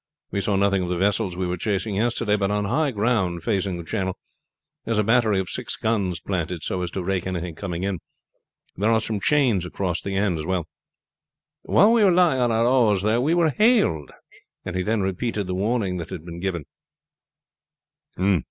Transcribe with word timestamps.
We 0.31 0.41
saw 0.41 0.55
nothing 0.55 0.81
of 0.81 0.89
the 0.89 0.97
vessels 0.97 1.37
we 1.37 1.45
were 1.45 1.57
chasing 1.57 1.93
yesterday, 1.97 2.35
but 2.35 2.49
on 2.49 2.65
high 2.65 2.89
ground 2.89 3.43
facing 3.43 3.77
the 3.77 3.83
channel 3.83 4.17
there 4.83 4.93
is 4.93 4.97
a 4.97 5.03
battery 5.03 5.37
of 5.39 5.47
six 5.47 5.75
guns 5.75 6.19
planted 6.19 6.63
so 6.63 6.81
as 6.81 6.89
to 6.89 7.03
rake 7.03 7.27
anything 7.27 7.53
coming 7.53 7.83
in. 7.83 7.99
There 8.75 8.89
are 8.89 8.99
some 8.99 9.19
chains 9.19 9.63
across 9.63 10.01
the 10.01 10.15
end. 10.15 10.43
While 10.47 11.93
we 11.93 12.03
were 12.03 12.09
lying 12.09 12.41
on 12.41 12.51
our 12.51 12.65
oars 12.65 13.03
there 13.03 13.21
we 13.21 13.35
were 13.35 13.51
hailed." 13.51 14.09
And 14.65 14.75
he 14.75 14.81
then 14.81 15.01
repeated 15.01 15.45
the 15.45 15.53
warning 15.53 15.97
that 15.97 16.09
had 16.09 16.25
been 16.25 16.39
given. 16.39 16.65